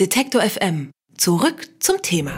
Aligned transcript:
Detektor 0.00 0.40
FM. 0.40 0.90
Zurück 1.18 1.68
zum 1.78 2.00
Thema. 2.00 2.32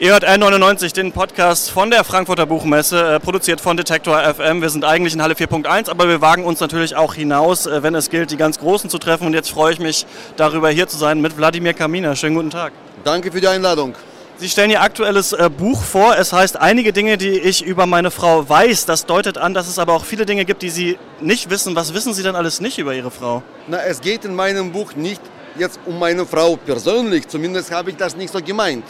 Ihr 0.00 0.10
hört 0.10 0.26
N99, 0.26 0.92
den 0.92 1.12
Podcast 1.12 1.70
von 1.70 1.92
der 1.92 2.02
Frankfurter 2.02 2.44
Buchmesse, 2.44 3.14
äh, 3.14 3.20
produziert 3.20 3.60
von 3.60 3.76
Detektor 3.76 4.18
FM. 4.20 4.62
Wir 4.62 4.70
sind 4.70 4.84
eigentlich 4.84 5.14
in 5.14 5.22
Halle 5.22 5.34
4.1, 5.34 5.88
aber 5.88 6.08
wir 6.08 6.20
wagen 6.20 6.44
uns 6.44 6.58
natürlich 6.58 6.96
auch 6.96 7.14
hinaus, 7.14 7.66
äh, 7.66 7.84
wenn 7.84 7.94
es 7.94 8.10
gilt, 8.10 8.32
die 8.32 8.36
ganz 8.36 8.58
Großen 8.58 8.90
zu 8.90 8.98
treffen. 8.98 9.28
Und 9.28 9.34
jetzt 9.34 9.48
freue 9.48 9.74
ich 9.74 9.78
mich 9.78 10.06
darüber, 10.34 10.70
hier 10.70 10.88
zu 10.88 10.96
sein 10.96 11.20
mit 11.20 11.38
Wladimir 11.38 11.72
Kamina. 11.72 12.16
Schönen 12.16 12.34
guten 12.34 12.50
Tag. 12.50 12.72
Danke 13.04 13.30
für 13.30 13.40
die 13.40 13.46
Einladung. 13.46 13.94
Sie 14.38 14.48
stellen 14.48 14.70
Ihr 14.70 14.82
aktuelles 14.82 15.32
äh, 15.34 15.48
Buch 15.48 15.84
vor. 15.84 16.16
Es 16.18 16.32
heißt 16.32 16.56
Einige 16.56 16.92
Dinge, 16.92 17.16
die 17.16 17.38
ich 17.38 17.62
über 17.64 17.86
meine 17.86 18.10
Frau 18.10 18.48
weiß. 18.48 18.86
Das 18.86 19.06
deutet 19.06 19.38
an, 19.38 19.54
dass 19.54 19.68
es 19.68 19.78
aber 19.78 19.92
auch 19.92 20.04
viele 20.04 20.26
Dinge 20.26 20.44
gibt, 20.44 20.62
die 20.62 20.70
Sie 20.70 20.98
nicht 21.20 21.48
wissen. 21.48 21.76
Was 21.76 21.94
wissen 21.94 22.12
Sie 22.12 22.24
denn 22.24 22.34
alles 22.34 22.60
nicht 22.60 22.76
über 22.78 22.92
Ihre 22.92 23.12
Frau? 23.12 23.44
Na, 23.68 23.78
es 23.84 24.00
geht 24.00 24.24
in 24.24 24.34
meinem 24.34 24.72
Buch 24.72 24.96
nicht 24.96 25.22
jetzt 25.58 25.78
um 25.86 25.98
meine 25.98 26.24
Frau 26.26 26.56
persönlich, 26.56 27.28
zumindest 27.28 27.70
habe 27.70 27.90
ich 27.90 27.96
das 27.96 28.16
nicht 28.16 28.32
so 28.32 28.40
gemeint. 28.40 28.84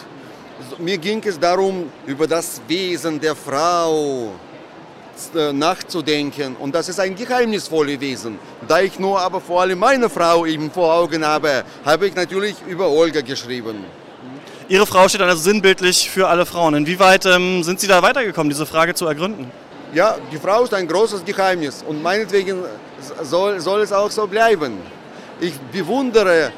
Mir 0.78 0.98
ging 0.98 1.22
es 1.24 1.38
darum, 1.38 1.90
über 2.06 2.26
das 2.26 2.60
Wesen 2.66 3.20
der 3.20 3.36
Frau 3.36 4.32
äh, 5.34 5.52
nachzudenken. 5.52 6.56
Und 6.56 6.74
das 6.74 6.88
ist 6.88 7.00
ein 7.00 7.14
geheimnisvolles 7.14 8.00
Wesen. 8.00 8.38
Da 8.66 8.80
ich 8.80 8.98
nur 8.98 9.18
aber 9.20 9.40
vor 9.40 9.62
allem 9.62 9.78
meine 9.78 10.10
Frau 10.10 10.44
eben 10.44 10.70
vor 10.70 10.92
Augen 10.92 11.24
habe, 11.24 11.64
habe 11.84 12.06
ich 12.06 12.14
natürlich 12.14 12.56
über 12.66 12.88
Olga 12.88 13.20
geschrieben. 13.20 13.84
Ihre 14.68 14.86
Frau 14.86 15.08
steht 15.08 15.22
also 15.22 15.40
sinnbildlich 15.40 16.10
für 16.10 16.28
alle 16.28 16.44
Frauen. 16.44 16.74
Inwieweit 16.74 17.24
ähm, 17.24 17.62
sind 17.62 17.80
Sie 17.80 17.86
da 17.86 18.02
weitergekommen, 18.02 18.50
diese 18.50 18.66
Frage 18.66 18.94
zu 18.94 19.06
ergründen? 19.06 19.50
Ja, 19.94 20.16
die 20.32 20.38
Frau 20.38 20.64
ist 20.64 20.74
ein 20.74 20.86
großes 20.86 21.24
Geheimnis 21.24 21.84
und 21.86 22.02
meinetwegen 22.02 22.64
soll, 23.22 23.60
soll 23.60 23.82
es 23.82 23.92
auch 23.92 24.10
so 24.10 24.26
bleiben. 24.26 24.74
Ich 25.38 25.58
bewundere 25.70 26.46
äh, 26.46 26.50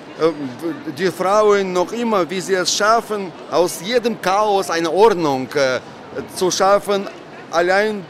die 0.96 1.10
Frauen 1.10 1.73
noch 1.73 1.91
immer, 1.92 2.28
wie 2.30 2.41
sie 2.41 2.55
es 2.55 2.73
schaffen, 2.73 3.32
aus 3.50 3.80
jedem 3.82 4.20
Chaos 4.23 4.70
eine 4.70 4.91
Ordnung 4.91 5.48
äh, 5.55 5.80
zu 6.36 6.50
schaffen, 6.50 7.08
allein 7.50 8.05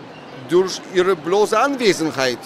durch 0.49 0.81
ihre 0.95 1.17
bloße 1.17 1.59
Anwesenheit. 1.59 2.39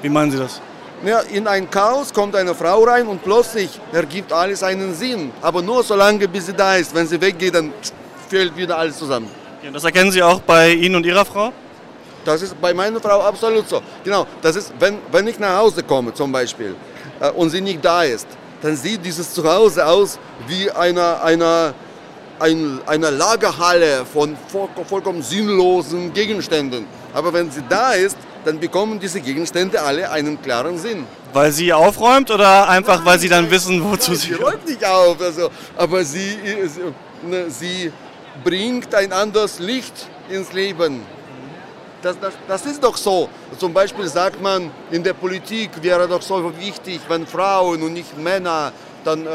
Wie 0.00 0.08
meinen 0.08 0.30
Sie 0.30 0.38
das? 0.38 0.60
Ja, 1.04 1.20
in 1.20 1.46
ein 1.46 1.68
Chaos 1.68 2.12
kommt 2.12 2.34
eine 2.36 2.54
Frau 2.54 2.84
rein 2.84 3.06
und 3.06 3.22
plötzlich 3.22 3.80
ergibt 3.92 4.32
alles 4.32 4.62
einen 4.62 4.94
Sinn. 4.94 5.32
Aber 5.42 5.60
nur 5.60 5.82
so 5.82 5.94
lange, 5.94 6.28
bis 6.28 6.46
sie 6.46 6.54
da 6.54 6.76
ist. 6.76 6.94
Wenn 6.94 7.06
sie 7.06 7.20
weggeht, 7.20 7.54
dann 7.54 7.72
fällt 8.28 8.56
wieder 8.56 8.78
alles 8.78 8.98
zusammen. 8.98 9.28
Ja, 9.62 9.70
das 9.70 9.84
erkennen 9.84 10.10
Sie 10.10 10.22
auch 10.22 10.40
bei 10.40 10.72
Ihnen 10.72 10.94
und 10.96 11.04
Ihrer 11.06 11.24
Frau? 11.24 11.52
Das 12.24 12.40
ist 12.40 12.60
bei 12.60 12.72
meiner 12.72 13.00
Frau 13.00 13.20
absolut 13.20 13.68
so. 13.68 13.82
Genau, 14.04 14.26
das 14.40 14.56
ist, 14.56 14.72
wenn, 14.78 14.98
wenn 15.10 15.26
ich 15.26 15.38
nach 15.38 15.58
Hause 15.58 15.82
komme 15.82 16.14
zum 16.14 16.30
Beispiel 16.30 16.74
und 17.30 17.50
sie 17.50 17.60
nicht 17.60 17.84
da 17.84 18.02
ist, 18.02 18.26
dann 18.62 18.76
sieht 18.76 19.04
dieses 19.04 19.34
Zuhause 19.34 19.86
aus 19.86 20.18
wie 20.46 20.70
eine, 20.70 21.20
eine, 21.22 21.74
ein, 22.38 22.80
eine 22.86 23.10
Lagerhalle 23.10 24.04
von 24.04 24.36
vollkommen 24.88 25.22
sinnlosen 25.22 26.12
Gegenständen. 26.12 26.86
Aber 27.12 27.32
wenn 27.32 27.50
sie 27.50 27.62
da 27.68 27.92
ist, 27.92 28.16
dann 28.44 28.58
bekommen 28.58 28.98
diese 28.98 29.20
Gegenstände 29.20 29.80
alle 29.80 30.10
einen 30.10 30.40
klaren 30.40 30.78
Sinn. 30.78 31.06
Weil 31.32 31.52
sie 31.52 31.72
aufräumt 31.72 32.30
oder 32.30 32.68
einfach, 32.68 32.98
nein, 32.98 33.06
weil 33.06 33.18
sie 33.18 33.28
dann 33.28 33.50
wissen, 33.50 33.82
wozu 33.82 34.12
nein, 34.12 34.20
sie... 34.20 34.26
Sie 34.28 34.34
räumt 34.42 34.66
nicht 34.66 34.84
auf, 34.84 35.20
also, 35.20 35.50
aber 35.76 36.04
sie, 36.04 36.36
ne, 37.22 37.50
sie 37.50 37.92
bringt 38.44 38.94
ein 38.94 39.12
anderes 39.12 39.58
Licht 39.58 40.08
ins 40.28 40.52
Leben. 40.52 41.02
Das, 42.02 42.18
das, 42.18 42.34
das, 42.48 42.66
ist 42.66 42.82
doch 42.82 42.96
so. 42.96 43.28
Zum 43.58 43.72
Beispiel 43.72 44.08
sagt 44.08 44.42
man, 44.42 44.72
in 44.90 45.04
der 45.04 45.12
Politik 45.12 45.70
wäre 45.80 46.08
doch 46.08 46.20
so 46.20 46.52
wichtig, 46.58 47.00
wenn 47.08 47.24
Frauen 47.26 47.80
und 47.80 47.92
nicht 47.92 48.18
Männer 48.18 48.72
dann 49.04 49.24
äh, 49.24 49.30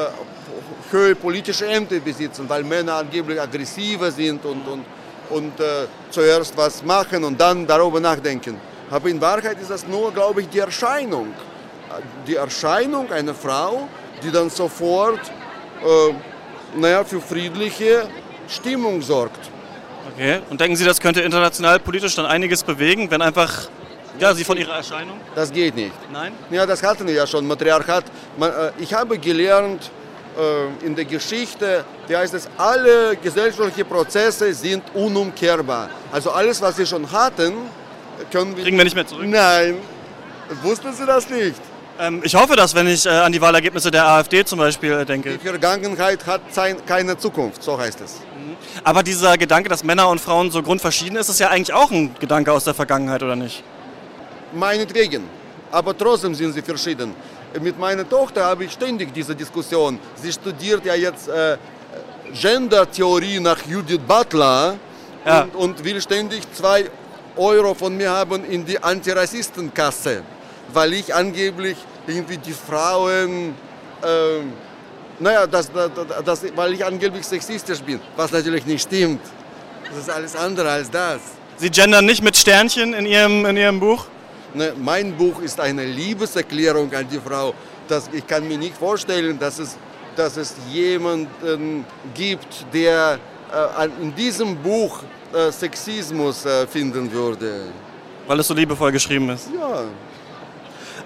höhere 0.91 1.15
politische 1.15 1.65
Ämter 1.65 1.99
besitzen, 2.01 2.47
weil 2.49 2.65
Männer 2.65 2.95
angeblich 2.95 3.39
aggressiver 3.39 4.11
sind 4.11 4.43
und, 4.43 4.67
und, 4.67 4.85
und 5.29 5.59
äh, 5.61 5.87
zuerst 6.09 6.57
was 6.57 6.83
machen 6.83 7.23
und 7.23 7.39
dann 7.39 7.65
darüber 7.65 8.01
nachdenken. 8.01 8.59
Aber 8.91 9.07
in 9.07 9.21
Wahrheit 9.21 9.59
ist 9.61 9.69
das 9.69 9.87
nur, 9.87 10.11
glaube 10.11 10.41
ich, 10.41 10.49
die 10.49 10.59
Erscheinung. 10.59 11.33
Die 12.27 12.35
Erscheinung 12.35 13.09
einer 13.11 13.33
Frau, 13.33 13.87
die 14.21 14.31
dann 14.31 14.49
sofort 14.49 15.21
äh, 15.81 16.13
naja, 16.77 17.05
für 17.05 17.21
friedliche 17.21 18.07
Stimmung 18.49 19.01
sorgt. 19.01 19.51
Okay. 20.13 20.39
Und 20.49 20.61
denken 20.61 20.75
Sie, 20.75 20.85
das 20.85 20.99
könnte 20.99 21.21
international 21.21 21.79
politisch 21.79 22.15
dann 22.15 22.25
einiges 22.25 22.63
bewegen, 22.63 23.09
wenn 23.11 23.21
einfach 23.21 23.69
ja, 24.19 24.33
Sie 24.33 24.43
von 24.43 24.57
Ihrer 24.57 24.75
Erscheinung? 24.75 25.19
Das 25.35 25.51
geht 25.51 25.75
nicht. 25.75 25.93
Nein? 26.11 26.33
Ja, 26.49 26.65
das 26.65 26.81
hatten 26.81 27.05
wir 27.05 27.13
ja 27.13 27.27
schon, 27.27 27.45
Matriarchat. 27.45 28.05
Äh, 28.39 28.71
ich 28.79 28.93
habe 28.93 29.19
gelernt 29.19 29.91
äh, 30.37 30.85
in 30.85 30.95
der 30.95 31.05
Geschichte, 31.05 31.85
wie 32.07 32.15
heißt 32.15 32.33
es, 32.33 32.49
alle 32.57 33.15
gesellschaftlichen 33.17 33.87
Prozesse 33.87 34.53
sind 34.53 34.83
unumkehrbar. 34.93 35.89
Also 36.11 36.31
alles, 36.31 36.61
was 36.61 36.77
wir 36.77 36.85
schon 36.85 37.11
hatten, 37.11 37.53
können 38.31 38.55
wir... 38.55 38.63
Kriegen 38.63 38.77
wir 38.77 38.85
nicht 38.85 38.95
mehr 38.95 39.05
zurück? 39.05 39.25
Nein. 39.27 39.77
Wussten 40.63 40.93
Sie 40.93 41.05
das 41.05 41.29
nicht? 41.29 41.61
Ähm, 41.99 42.21
ich 42.23 42.35
hoffe 42.35 42.55
das, 42.55 42.73
wenn 42.73 42.87
ich 42.87 43.05
äh, 43.05 43.09
an 43.09 43.31
die 43.31 43.41
Wahlergebnisse 43.41 43.91
der 43.91 44.07
AfD 44.07 44.45
zum 44.45 44.59
Beispiel 44.59 44.93
äh, 44.93 45.05
denke. 45.05 45.37
Die 45.37 45.47
Vergangenheit 45.47 46.25
hat 46.25 46.41
keine 46.85 47.17
Zukunft, 47.17 47.63
so 47.63 47.77
heißt 47.77 48.01
es. 48.01 48.21
Aber 48.83 49.03
dieser 49.03 49.37
Gedanke, 49.37 49.69
dass 49.69 49.83
Männer 49.83 50.09
und 50.09 50.19
Frauen 50.21 50.51
so 50.51 50.61
grundverschieden 50.61 51.17
ist, 51.17 51.29
ist 51.29 51.39
ja 51.39 51.49
eigentlich 51.49 51.73
auch 51.73 51.91
ein 51.91 52.15
Gedanke 52.19 52.51
aus 52.51 52.63
der 52.63 52.73
Vergangenheit, 52.73 53.23
oder 53.23 53.35
nicht? 53.35 53.63
Meinetwegen. 54.53 55.23
Aber 55.71 55.97
trotzdem 55.97 56.33
sind 56.35 56.53
sie 56.53 56.61
verschieden. 56.61 57.13
Mit 57.61 57.77
meiner 57.79 58.07
Tochter 58.07 58.45
habe 58.45 58.65
ich 58.65 58.71
ständig 58.71 59.13
diese 59.13 59.35
Diskussion. 59.35 59.99
Sie 60.15 60.31
studiert 60.31 60.85
ja 60.85 60.95
jetzt 60.95 61.27
äh, 61.27 61.57
Gender-Theorie 62.33 63.39
nach 63.39 63.59
Judith 63.65 63.99
Butler 64.07 64.75
Ja. 65.25 65.41
und, 65.41 65.55
und 65.55 65.83
will 65.83 65.99
ständig 66.01 66.41
zwei 66.53 66.89
Euro 67.35 67.73
von 67.73 67.95
mir 67.95 68.09
haben 68.09 68.45
in 68.45 68.65
die 68.65 68.81
Antirassistenkasse, 68.81 70.23
weil 70.73 70.93
ich 70.93 71.13
angeblich 71.13 71.77
irgendwie 72.07 72.37
die 72.37 72.53
Frauen, 72.53 73.53
ähm, 74.05 74.53
naja, 75.19 75.47
das, 75.47 75.71
das, 75.71 75.91
das, 76.23 76.43
weil 76.55 76.73
ich 76.73 76.85
angeblich 76.85 77.25
sexistisch 77.25 77.79
bin, 77.79 77.99
was 78.15 78.31
natürlich 78.31 78.65
nicht 78.65 78.83
stimmt. 78.83 79.21
Das 79.89 79.97
ist 79.97 80.09
alles 80.09 80.35
andere 80.35 80.69
als 80.69 80.89
das. 80.91 81.21
Sie 81.57 81.71
gendern 81.71 82.05
nicht 82.05 82.23
mit 82.23 82.35
Sternchen 82.35 82.93
in 82.93 83.05
Ihrem, 83.05 83.45
in 83.45 83.57
Ihrem 83.57 83.79
Buch? 83.79 84.05
Ne, 84.53 84.73
mein 84.77 85.15
Buch 85.15 85.41
ist 85.41 85.59
eine 85.59 85.85
Liebeserklärung 85.85 86.93
an 86.93 87.07
die 87.09 87.19
Frau. 87.19 87.53
Das, 87.87 88.09
ich 88.11 88.25
kann 88.27 88.47
mir 88.47 88.57
nicht 88.57 88.77
vorstellen, 88.77 89.39
dass 89.39 89.59
es, 89.59 89.77
dass 90.15 90.37
es 90.37 90.55
jemanden 90.71 91.85
gibt, 92.13 92.65
der 92.73 93.19
äh, 93.51 93.85
in 94.01 94.13
diesem 94.13 94.55
Buch 94.57 95.03
äh, 95.33 95.51
Sexismus 95.51 96.45
äh, 96.45 96.67
finden 96.67 97.11
würde. 97.11 97.63
Weil 98.27 98.39
es 98.39 98.47
so 98.47 98.53
liebevoll 98.53 98.91
geschrieben 98.91 99.29
ist. 99.29 99.49
Ja, 99.53 99.83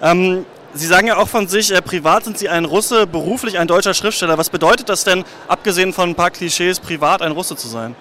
Ähm, 0.00 0.46
Sie 0.74 0.86
sagen 0.86 1.06
ja 1.06 1.18
auch 1.18 1.28
von 1.28 1.48
sich, 1.48 1.70
äh, 1.70 1.82
privat 1.82 2.24
sind 2.24 2.38
Sie 2.38 2.48
ein 2.48 2.64
Russe, 2.64 3.06
beruflich 3.06 3.58
ein 3.58 3.68
deutscher 3.68 3.92
Schriftsteller. 3.92 4.38
Was 4.38 4.48
bedeutet 4.48 4.88
das 4.88 5.04
denn, 5.04 5.22
abgesehen 5.46 5.92
von 5.92 6.10
ein 6.10 6.14
paar 6.14 6.30
Klischees, 6.30 6.80
privat 6.80 7.20
ein 7.20 7.32
Russe 7.32 7.56
zu 7.56 7.68
sein? 7.68 7.94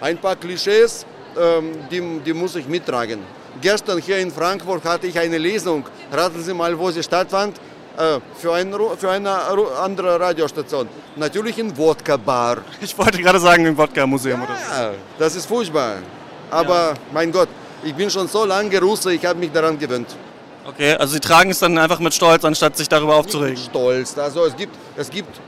ein 0.00 0.18
paar 0.18 0.36
Klischees, 0.36 1.06
ähm, 1.38 1.72
die, 1.90 2.20
die 2.24 2.32
muss 2.32 2.56
ich 2.56 2.66
mittragen. 2.66 3.20
Gestern 3.60 3.98
hier 3.98 4.18
in 4.18 4.30
Frankfurt 4.30 4.84
hatte 4.84 5.06
ich 5.06 5.18
eine 5.18 5.38
Lesung. 5.38 5.84
Raten 6.12 6.42
Sie 6.42 6.52
mal, 6.52 6.78
wo 6.78 6.90
sie 6.90 7.02
stattfand? 7.02 7.56
Äh, 7.96 8.20
für, 8.36 8.52
ein, 8.52 8.74
für 8.98 9.10
eine 9.10 9.30
andere 9.82 10.20
Radiostation. 10.20 10.86
Natürlich 11.16 11.58
in 11.58 11.74
Wodka-Bar. 11.76 12.58
Ich 12.80 12.96
wollte 12.98 13.18
gerade 13.18 13.40
sagen, 13.40 13.64
im 13.64 13.76
Wodka-Museum. 13.76 14.42
Ja, 14.42 14.90
das 15.18 15.34
ist 15.34 15.46
furchtbar. 15.46 15.96
Aber 16.50 16.94
mein 17.12 17.32
Gott, 17.32 17.48
ich 17.82 17.94
bin 17.94 18.10
schon 18.10 18.28
so 18.28 18.44
lange 18.44 18.78
Russe, 18.78 19.14
ich 19.14 19.24
habe 19.24 19.38
mich 19.38 19.50
daran 19.50 19.78
gewöhnt. 19.78 20.08
Okay, 20.68 20.94
also 20.94 21.14
Sie 21.14 21.20
tragen 21.20 21.50
es 21.50 21.60
dann 21.60 21.78
einfach 21.78 22.00
mit 22.00 22.12
Stolz, 22.12 22.44
anstatt 22.44 22.76
sich 22.76 22.88
darüber 22.88 23.14
aufzuregen. 23.16 23.56
Stolz. 23.56 24.18
Also 24.18 24.44
es 24.46 24.56
gibt, 24.56 24.74
es 24.96 25.08
gibt 25.08 25.40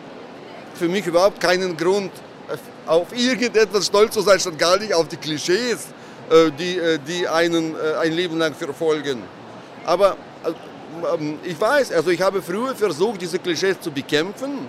für 0.74 0.88
mich 0.88 1.06
überhaupt 1.06 1.40
keinen 1.40 1.76
Grund, 1.76 2.12
äh, 2.48 2.56
auf 2.88 3.12
irgendetwas 3.12 3.86
stolz 3.86 4.14
zu 4.14 4.20
sein, 4.20 4.38
statt 4.38 4.58
gar 4.58 4.78
nicht 4.78 4.94
auf 4.94 5.08
die 5.08 5.16
Klischees, 5.16 5.88
äh, 6.30 6.50
die, 6.56 6.78
äh, 6.78 6.98
die 7.06 7.26
einen 7.26 7.74
ein 8.00 8.12
Leben 8.12 8.38
lang 8.38 8.54
verfolgen. 8.54 9.22
Aber 9.84 10.16
äh, 10.44 11.14
ähm, 11.14 11.38
ich 11.42 11.60
weiß, 11.60 11.92
also 11.92 12.10
ich 12.10 12.20
habe 12.20 12.40
früher 12.40 12.74
versucht, 12.76 13.20
diese 13.20 13.38
Klischees 13.38 13.80
zu 13.80 13.90
bekämpfen. 13.90 14.66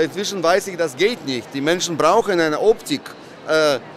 Inzwischen 0.00 0.42
weiß 0.42 0.66
ich, 0.68 0.76
das 0.76 0.96
geht 0.96 1.24
nicht. 1.26 1.46
Die 1.54 1.60
Menschen 1.60 1.96
brauchen 1.96 2.40
eine 2.40 2.58
Optik, 2.58 3.02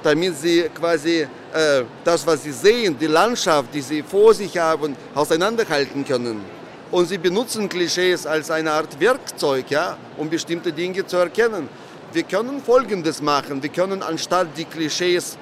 damit 0.03 0.37
sie 0.37 0.69
quasi 0.73 1.21
äh, 1.53 1.83
das, 2.03 2.25
was 2.27 2.43
sie 2.43 2.51
sehen, 2.51 2.97
die 2.99 3.07
Landschaft, 3.07 3.73
die 3.73 3.81
sie 3.81 4.03
vor 4.03 4.33
sich 4.33 4.57
haben, 4.57 4.95
auseinanderhalten 5.15 6.03
können. 6.05 6.43
Und 6.91 7.07
sie 7.07 7.17
benutzen 7.17 7.67
Klischees 7.67 8.25
als 8.25 8.49
eine 8.51 8.71
Art 8.71 8.99
Werkzeug, 8.99 9.69
ja, 9.69 9.97
um 10.17 10.29
bestimmte 10.29 10.71
Dinge 10.71 11.05
zu 11.05 11.17
erkennen. 11.17 11.69
Wir 12.13 12.23
können 12.23 12.61
Folgendes 12.61 13.21
machen. 13.21 13.61
Wir 13.61 13.69
können 13.69 14.01
anstatt 14.01 14.47
die 14.57 14.65
Klischees 14.65 15.37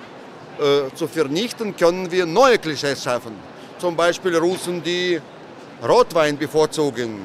äh, 0.60 0.94
zu 0.96 1.08
vernichten, 1.08 1.76
können 1.76 2.12
wir 2.12 2.26
neue 2.26 2.58
Klischees 2.58 3.04
schaffen. 3.04 3.34
Zum 3.78 3.96
Beispiel 3.96 4.36
Russen, 4.38 4.82
die 4.82 5.22
Rotwein 5.84 6.38
bevorzugen. 6.38 7.20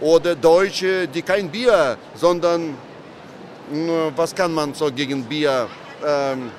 oder 0.00 0.34
Deutsche, 0.34 1.08
die 1.08 1.22
kein 1.22 1.50
Bier, 1.50 1.96
sondern 2.14 2.74
was 4.16 4.34
kann 4.34 4.52
man 4.52 4.72
so 4.74 4.90
gegen 4.90 5.24
Bier? 5.24 5.68
Ähm, 6.04 6.50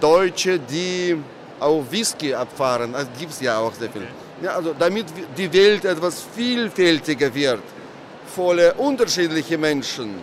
Deutsche, 0.00 0.58
die 0.58 1.16
auf 1.58 1.90
Whisky 1.90 2.34
abfahren, 2.34 2.92
das 2.92 3.06
gibt 3.18 3.32
es 3.32 3.40
ja 3.40 3.58
auch 3.58 3.72
sehr 3.74 3.90
viel. 3.90 4.06
Ja, 4.42 4.56
also 4.56 4.74
damit 4.78 5.06
die 5.36 5.52
Welt 5.52 5.84
etwas 5.84 6.24
vielfältiger 6.34 7.34
wird, 7.34 7.60
voller 8.34 8.78
unterschiedliche 8.78 9.58
Menschen. 9.58 10.14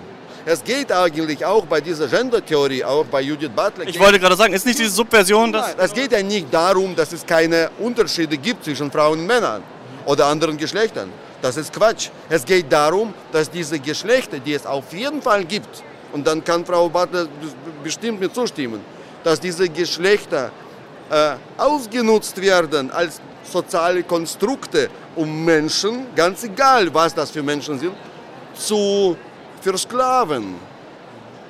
Es 0.46 0.64
geht 0.64 0.92
eigentlich 0.92 1.46
auch 1.46 1.66
bei 1.66 1.82
dieser 1.82 2.08
Gender-Theorie, 2.08 2.84
auch 2.84 3.06
bei 3.06 3.22
Judith 3.22 3.52
Butler. 3.54 3.86
Ich 3.86 4.00
wollte 4.00 4.18
gerade 4.18 4.36
sagen, 4.36 4.54
ist 4.54 4.66
nicht 4.66 4.80
diese 4.80 4.92
Subversion 4.92 5.52
das? 5.52 5.76
Nein, 5.76 5.76
es 5.80 5.94
geht 5.94 6.12
ja 6.14 6.24
nicht 6.24 6.52
darum, 6.52 6.96
dass 6.96 7.12
es 7.12 7.26
keine 7.26 7.70
Unterschiede 7.80 8.38
gibt 8.38 8.64
zwischen 8.64 8.90
Frauen 8.90 9.20
und 9.20 9.28
Männern 9.28 9.62
oder 10.06 10.26
anderen 10.28 10.58
Geschlechtern. 10.58 11.12
Das 11.42 11.58
ist 11.58 11.74
Quatsch. 11.74 12.10
Es 12.30 12.46
geht 12.46 12.72
darum, 12.72 13.14
dass 13.32 13.52
diese 13.52 13.78
Geschlechter, 13.78 14.40
die 14.40 14.54
es 14.54 14.66
auf 14.66 14.94
jeden 14.94 15.22
Fall 15.22 15.44
gibt, 15.44 15.84
und 16.14 16.26
dann 16.26 16.44
kann 16.44 16.66
Frau 16.66 16.90
Butler 16.90 17.28
bestimmt 17.84 18.20
mir 18.20 18.32
zustimmen, 18.32 18.82
dass 19.24 19.40
diese 19.40 19.68
Geschlechter 19.70 20.52
äh, 21.10 21.36
ausgenutzt 21.58 22.40
werden 22.42 22.92
als 22.92 23.22
soziale 23.44 24.04
Konstrukte, 24.04 24.90
um 25.16 25.46
Menschen, 25.46 26.08
ganz 26.16 26.44
egal 26.44 26.94
was 26.94 27.14
das 27.14 27.32
für 27.32 27.44
Menschen 27.44 27.80
sind, 27.80 27.94
zu 28.54 29.16
versklaven. 29.62 30.56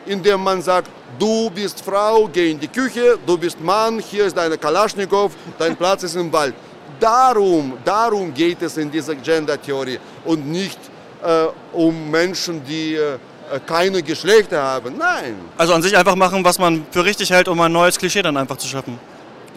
Indem 0.05 0.41
man 0.41 0.61
sagt, 0.61 0.89
du 1.19 1.49
bist 1.49 1.81
Frau, 1.81 2.29
geh 2.31 2.51
in 2.51 2.59
die 2.59 2.67
Küche, 2.67 3.17
du 3.25 3.37
bist 3.37 3.59
Mann, 3.59 3.99
hier 3.99 4.25
ist 4.25 4.37
deine 4.37 4.57
Kalaschnikow, 4.57 5.31
dein 5.57 5.75
Platz 5.75 6.03
ist 6.03 6.15
im 6.15 6.31
Wald. 6.31 6.53
Darum, 6.99 7.77
darum 7.83 8.33
geht 8.33 8.61
es 8.61 8.77
in 8.77 8.89
dieser 8.89 9.15
Gender-Theorie 9.15 9.99
und 10.25 10.47
nicht 10.47 10.79
äh, 11.23 11.47
um 11.73 12.09
Menschen, 12.09 12.63
die 12.63 12.95
äh, 12.95 13.17
keine 13.65 14.03
Geschlechter 14.03 14.61
haben. 14.61 14.97
Nein. 14.97 15.35
Also 15.57 15.73
an 15.73 15.81
sich 15.81 15.97
einfach 15.97 16.15
machen, 16.15 16.43
was 16.43 16.59
man 16.59 16.85
für 16.91 17.03
richtig 17.03 17.29
hält, 17.29 17.47
um 17.47 17.59
ein 17.61 17.71
neues 17.71 17.97
Klischee 17.97 18.21
dann 18.21 18.37
einfach 18.37 18.57
zu 18.57 18.67
schaffen. 18.67 18.99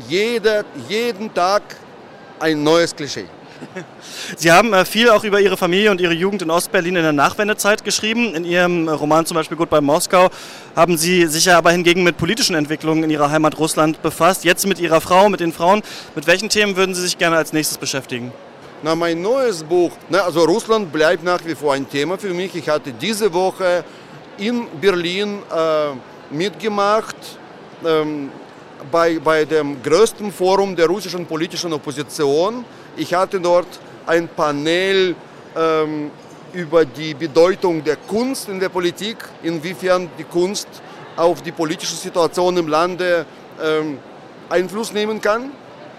Jeder, 0.08 0.64
jeden 0.88 1.32
Tag 1.34 1.62
ein 2.38 2.62
neues 2.62 2.94
Klischee. 2.94 3.26
Sie 4.36 4.50
haben 4.50 4.72
äh, 4.72 4.84
viel 4.84 5.10
auch 5.10 5.24
über 5.24 5.40
Ihre 5.40 5.56
Familie 5.56 5.90
und 5.90 6.00
Ihre 6.00 6.14
Jugend 6.14 6.42
in 6.42 6.50
Ostberlin 6.50 6.96
in 6.96 7.02
der 7.02 7.12
Nachwendezeit 7.12 7.84
geschrieben. 7.84 8.34
In 8.34 8.44
Ihrem 8.44 8.88
Roman 8.88 9.26
zum 9.26 9.34
Beispiel 9.34 9.56
Gut 9.56 9.70
bei 9.70 9.80
Moskau 9.80 10.30
haben 10.74 10.96
Sie 10.96 11.26
sich 11.26 11.44
ja 11.46 11.58
aber 11.58 11.70
hingegen 11.70 12.02
mit 12.02 12.16
politischen 12.16 12.54
Entwicklungen 12.54 13.04
in 13.04 13.10
Ihrer 13.10 13.30
Heimat 13.30 13.58
Russland 13.58 14.02
befasst. 14.02 14.44
Jetzt 14.44 14.66
mit 14.66 14.78
Ihrer 14.78 15.00
Frau, 15.00 15.28
mit 15.28 15.40
den 15.40 15.52
Frauen. 15.52 15.82
Mit 16.14 16.26
welchen 16.26 16.48
Themen 16.48 16.76
würden 16.76 16.94
Sie 16.94 17.02
sich 17.02 17.18
gerne 17.18 17.36
als 17.36 17.52
nächstes 17.52 17.78
beschäftigen? 17.78 18.32
Na, 18.82 18.94
mein 18.94 19.20
neues 19.20 19.62
Buch, 19.62 19.92
na, 20.08 20.20
also 20.20 20.44
Russland 20.44 20.90
bleibt 20.90 21.22
nach 21.22 21.44
wie 21.44 21.54
vor 21.54 21.74
ein 21.74 21.88
Thema 21.88 22.16
für 22.16 22.32
mich. 22.32 22.54
Ich 22.54 22.68
hatte 22.68 22.92
diese 22.92 23.32
Woche 23.32 23.84
in 24.38 24.66
Berlin 24.80 25.42
äh, 25.54 26.34
mitgemacht. 26.34 27.16
Ähm, 27.84 28.30
bei, 28.90 29.18
bei 29.18 29.44
dem 29.44 29.82
größten 29.82 30.32
Forum 30.32 30.74
der 30.74 30.86
russischen 30.86 31.26
politischen 31.26 31.72
Opposition. 31.72 32.64
Ich 32.96 33.12
hatte 33.12 33.40
dort 33.40 33.68
ein 34.06 34.28
Panel 34.28 35.14
ähm, 35.56 36.10
über 36.52 36.84
die 36.84 37.14
Bedeutung 37.14 37.82
der 37.84 37.96
Kunst 37.96 38.48
in 38.48 38.58
der 38.58 38.68
Politik, 38.68 39.16
inwiefern 39.42 40.08
die 40.18 40.24
Kunst 40.24 40.68
auf 41.16 41.42
die 41.42 41.52
politische 41.52 41.94
Situation 41.94 42.56
im 42.56 42.68
Lande 42.68 43.26
ähm, 43.62 43.98
Einfluss 44.48 44.92
nehmen 44.92 45.20
kann. 45.20 45.52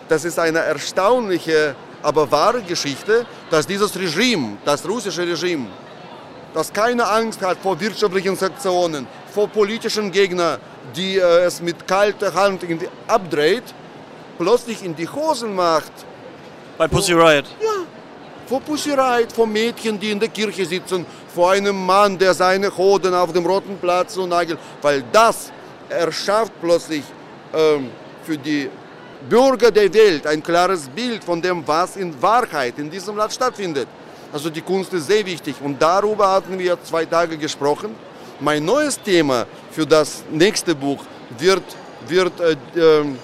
Das 0.09 0.25
ist 0.25 0.39
eine 0.39 0.59
erstaunliche, 0.59 1.75
aber 2.03 2.29
wahre 2.31 2.61
Geschichte, 2.61 3.25
dass 3.49 3.65
dieses 3.65 3.97
Regime, 3.97 4.57
das 4.65 4.87
russische 4.87 5.21
Regime, 5.21 5.67
das 6.53 6.71
keine 6.71 7.07
Angst 7.07 7.41
hat 7.41 7.57
vor 7.59 7.79
wirtschaftlichen 7.79 8.35
Sanktionen, 8.35 9.07
vor 9.33 9.47
politischen 9.47 10.11
Gegnern, 10.11 10.59
die 10.95 11.17
äh, 11.17 11.45
es 11.45 11.61
mit 11.61 11.87
kalter 11.87 12.33
Hand 12.33 12.61
abdreht, 13.07 13.63
plötzlich 14.37 14.83
in 14.83 14.95
die 14.95 15.07
Hosen 15.07 15.55
macht. 15.55 15.91
Bei 16.77 16.87
Pussy 16.87 17.13
Riot? 17.13 17.45
Ja, 17.61 17.85
vor 18.47 18.59
Pussy 18.61 18.91
Riot, 18.91 19.31
vor 19.31 19.47
Mädchen, 19.47 19.99
die 19.99 20.11
in 20.11 20.19
der 20.19 20.29
Kirche 20.29 20.65
sitzen, 20.65 21.05
vor 21.33 21.51
einem 21.51 21.85
Mann, 21.85 22.17
der 22.17 22.33
seine 22.33 22.75
Hoden 22.75 23.13
auf 23.13 23.31
dem 23.31 23.45
Roten 23.45 23.77
Platz 23.77 24.15
so 24.15 24.25
nagelt. 24.25 24.59
Weil 24.81 25.03
das 25.11 25.51
erschafft 25.87 26.51
plötzlich 26.61 27.03
ähm, 27.53 27.89
für 28.23 28.37
die 28.37 28.69
Bürger 29.29 29.71
der 29.71 29.93
Welt 29.93 30.25
ein 30.25 30.41
klares 30.41 30.87
Bild 30.87 31.23
von 31.23 31.41
dem, 31.41 31.63
was 31.65 31.95
in 31.95 32.19
Wahrheit 32.21 32.79
in 32.79 32.89
diesem 32.89 33.15
Land 33.15 33.33
stattfindet. 33.33 33.87
Also 34.33 34.49
die 34.49 34.61
Kunst 34.61 34.93
ist 34.93 35.07
sehr 35.07 35.25
wichtig 35.25 35.55
und 35.61 35.81
darüber 35.81 36.31
hatten 36.31 36.57
wir 36.57 36.81
zwei 36.83 37.05
Tage 37.05 37.37
gesprochen. 37.37 37.95
Mein 38.39 38.65
neues 38.65 38.99
Thema 39.01 39.45
für 39.69 39.85
das 39.85 40.23
nächste 40.31 40.73
Buch 40.73 41.03
wird, 41.37 41.63
wird 42.07 42.39
äh, 42.39 42.55
ähm, 42.75 43.19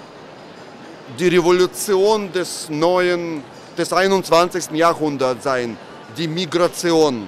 die 1.18 1.30
Revolution 1.30 2.32
des 2.32 2.70
neuen, 2.70 3.44
des 3.78 3.92
21. 3.92 4.72
Jahrhunderts 4.72 5.44
sein, 5.44 5.78
die 6.18 6.28
Migration. 6.28 7.28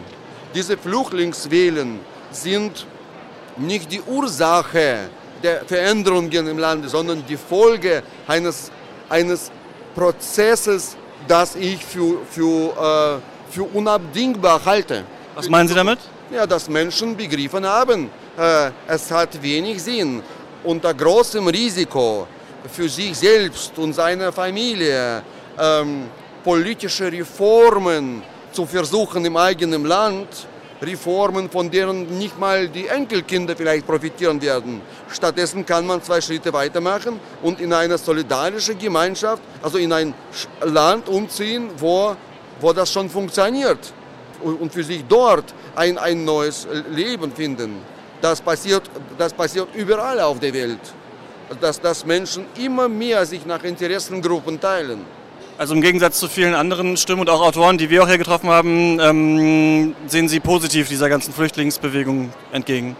Diese 0.54 0.78
Flüchtlingswellen 0.78 2.00
sind 2.32 2.86
nicht 3.58 3.92
die 3.92 4.02
Ursache 4.02 5.10
der 5.44 5.66
Veränderungen 5.66 6.48
im 6.48 6.58
Lande, 6.58 6.90
sondern 6.90 7.24
die 7.28 7.38
Folge 7.38 8.04
eines, 8.28 8.72
eines 9.10 9.52
Prozesses, 9.96 10.96
das 11.28 11.56
ich 11.56 11.84
für, 11.84 12.20
für, 12.30 13.20
äh, 13.20 13.52
für 13.52 13.64
unabdingbar 13.64 14.64
halte. 14.66 15.04
Was 15.36 15.50
meinen 15.50 15.68
Sie 15.68 15.76
damit? 15.76 16.00
ja, 16.32 16.46
dass 16.46 16.70
Menschen 16.70 17.16
begriffen 17.16 17.66
haben, 17.66 18.10
äh, 18.38 18.72
es 18.88 19.10
hat 19.12 19.42
wenig 19.42 19.82
Sinn, 19.82 20.22
unter 20.64 20.94
großem 20.94 21.48
Risiko 21.48 22.28
für 22.72 22.90
sich 22.90 23.18
selbst 23.18 23.78
und 23.78 23.94
seine 23.94 24.32
Familie 24.32 25.24
ähm, 25.58 26.08
politische 26.44 27.12
Reformen 27.12 28.22
zu 28.52 28.66
versuchen 28.66 29.26
im 29.26 29.38
eigenen 29.38 29.86
Land, 29.86 30.48
Reformen, 30.82 31.50
von 31.50 31.70
denen 31.70 32.18
nicht 32.18 32.40
mal 32.40 32.68
die 32.70 32.88
Enkelkinder 32.88 33.56
vielleicht 33.56 33.86
profitieren 33.86 34.42
werden. 34.42 34.82
Stattdessen 35.10 35.66
kann 35.66 35.86
man 35.86 36.02
zwei 36.02 36.22
Schritte 36.22 36.54
weitermachen 36.54 37.20
und 37.42 37.60
in 37.60 37.74
eine 37.74 37.98
solidarische 37.98 38.76
Gemeinschaft, 38.76 39.42
also 39.62 39.78
in 39.78 39.92
ein 39.92 40.14
Land 40.62 41.10
umziehen, 41.10 41.70
wo, 41.78 42.16
wo 42.60 42.74
das 42.74 42.92
schon 42.92 43.10
funktioniert 43.10 43.94
und 44.42 44.72
für 44.72 44.84
sich 44.84 45.04
dort 45.08 45.54
ein, 45.76 45.98
ein 45.98 46.24
neues 46.24 46.68
Leben 46.90 47.32
finden. 47.32 47.82
Das 48.22 48.42
passiert, 48.42 48.84
das 49.18 49.34
passiert 49.34 49.68
überall 49.74 50.20
auf 50.20 50.40
der 50.40 50.54
Welt, 50.54 50.80
dass, 51.60 51.80
dass 51.80 52.06
Menschen 52.06 52.46
immer 52.58 52.88
mehr 52.88 53.26
sich 53.26 53.46
nach 53.46 53.64
Interessengruppen 53.64 54.60
teilen. 54.60 55.06
Also 55.60 55.74
im 55.74 55.82
Gegensatz 55.82 56.18
zu 56.22 56.30
vielen 56.30 56.54
anderen 56.54 56.96
Stimmen 56.96 57.20
und 57.20 57.30
auch 57.30 57.42
Autoren, 57.42 57.78
die 57.78 57.90
wir 57.90 58.02
auch 58.02 58.08
hier 58.08 58.18
getroffen 58.18 58.50
haben, 58.50 58.98
ähm, 59.02 59.94
sehen 60.08 60.30
Sie 60.30 60.40
positiv 60.40 60.88
dieser 60.88 61.10
ganzen 61.10 61.34
Flüchtlingsbewegung 61.34 62.32
entgegen. 62.54 62.96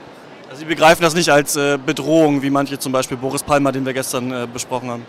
Also 0.50 0.60
Sie 0.60 0.66
begreifen 0.66 1.02
das 1.02 1.16
nicht 1.16 1.30
als 1.30 1.56
äh, 1.56 1.78
Bedrohung, 1.78 2.42
wie 2.42 2.50
manche 2.50 2.78
zum 2.78 2.92
Beispiel 2.92 3.16
Boris 3.16 3.44
Palmer, 3.44 3.72
den 3.72 3.86
wir 3.86 3.94
gestern 3.94 4.30
äh, 4.34 4.46
besprochen 4.46 4.90
haben. 4.90 5.06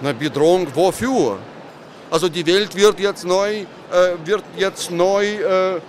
Na, 0.00 0.14
Bedrohung 0.14 0.68
wofür? 0.74 1.36
Also 2.10 2.30
die 2.30 2.46
Welt 2.46 2.74
wird 2.74 2.98
jetzt 2.98 3.26
neu, 3.26 3.56
äh, 3.56 3.66
wird 4.24 4.44
jetzt 4.56 4.90
neu 4.90 5.26
äh, 5.26 5.80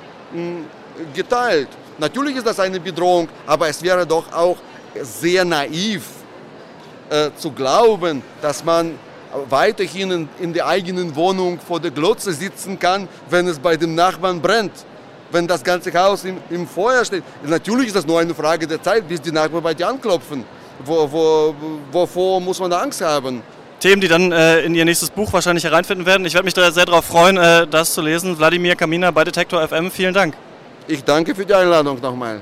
geteilt. 1.16 1.70
Natürlich 2.00 2.36
ist 2.36 2.46
das 2.46 2.60
eine 2.60 2.82
Bedrohung, 2.82 3.30
aber 3.48 3.70
es 3.70 3.82
wäre 3.82 4.06
doch 4.06 4.30
auch 4.34 4.58
sehr 5.02 5.46
naiv 5.46 6.04
äh, 7.10 7.30
zu 7.38 7.50
glauben, 7.50 8.22
dass 8.42 8.66
man 8.66 9.00
weiterhin 9.50 10.28
in, 10.40 10.54
der 10.54 10.68
eigenen 10.68 11.16
Wohnung 11.16 11.60
vor 11.60 11.80
der 11.80 11.92
Glotze 11.92 12.34
sitzen 12.34 12.80
kann, 12.80 13.08
wenn 13.30 13.48
es 13.48 13.60
bei 13.60 13.78
dem 13.78 13.96
Nachbarn 13.96 14.42
brennt, 14.42 14.72
wenn 15.32 15.48
das 15.48 15.64
ganze 15.64 15.94
Haus 15.94 16.26
im, 16.26 16.38
im 16.50 16.68
Feuer 16.68 17.04
steht. 17.06 17.24
Natürlich 17.44 17.88
ist 17.88 17.96
das 17.96 18.06
nur 18.06 18.20
eine 18.20 18.34
Frage 18.34 18.68
der 18.68 18.82
Zeit, 18.82 19.08
bis 19.08 19.22
die 19.22 19.32
Nachbarn 19.32 19.64
bei 19.64 19.74
dir 19.74 19.88
anklopfen. 19.88 20.44
Wo, 20.84 21.12
wo, 21.12 21.56
wovor 21.92 22.42
muss 22.42 22.60
man 22.60 22.74
Angst 22.74 23.02
haben? 23.02 23.44
Themen, 23.80 24.00
die 24.00 24.08
dann 24.08 24.32
äh, 24.32 24.62
in 24.62 24.76
Ihr 24.76 24.86
nächstes 24.86 25.10
Buch 25.10 25.34
wahrscheinlich 25.34 25.64
hereinfinden 25.64 26.06
werden. 26.06 26.26
Ich 26.26 26.34
werde 26.34 26.46
mich 26.46 26.54
da 26.54 26.72
sehr 26.72 26.86
darauf 26.86 27.06
freuen, 27.06 27.38
äh, 27.38 27.66
das 27.68 27.94
zu 27.94 28.02
lesen. 28.02 28.38
Wladimir 28.38 28.76
Kamina 28.76 29.10
bei 29.12 29.24
Detektor 29.24 29.68
FM, 29.68 29.90
vielen 29.90 30.14
Dank. 30.14 30.36
Ich 30.88 31.04
danke 31.04 31.34
für 31.34 31.46
die 31.46 31.54
Einladung 31.54 32.00
nochmal. 32.00 32.42